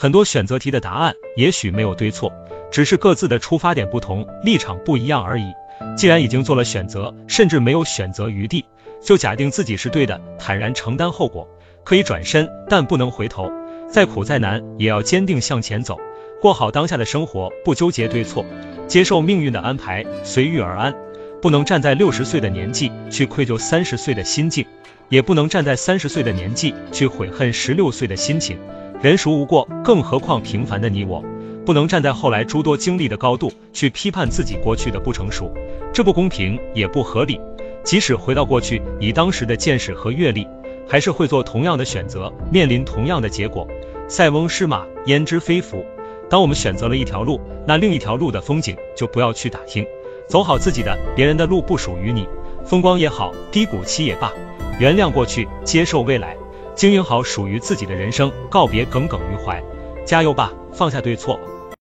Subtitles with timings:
[0.00, 2.32] 很多选择题的答案也许没有对错，
[2.70, 5.52] 只是各自的出发点不同，立场不一样而已。
[5.96, 8.64] 既然已经做了选择，甚至没有选择余地，
[9.02, 11.48] 就假定自己是对的，坦然承担后果。
[11.82, 13.50] 可以转身，但不能回头。
[13.90, 15.98] 再苦再难，也要坚定向前走，
[16.40, 18.46] 过好当下的生活，不纠结对错，
[18.86, 20.94] 接受命运的安排，随遇而安。
[21.42, 24.64] 不能站在六十岁的年纪去愧疚三十岁的心境，
[25.08, 28.60] 也不能站在三十岁的年纪去悔恨十六岁的心情。
[29.00, 29.68] 人孰无过？
[29.84, 31.22] 更何况平凡的你我，
[31.64, 35.52] 不能站在后来诸多经历的高度去批判自己过去的不成熟，
[35.92, 37.40] 这不公平也不合理。
[37.84, 40.48] 即使回到过去，以当时的见识和阅历，
[40.88, 43.68] 还是会做同样的选择，面临同样的结果。
[44.08, 45.84] 塞翁失马，焉知非福？
[46.28, 49.86] 当我们选择了一条路，那另一条路的风景就不要去打听，
[50.26, 52.26] 走好自己的，别人的路不属于你。
[52.64, 54.32] 风光也好，低谷期也罢，
[54.80, 56.36] 原谅过去，接受未来。
[56.78, 59.60] 经营好属于自己的人生，告别耿耿于怀，
[60.06, 61.40] 加油吧，放下对错。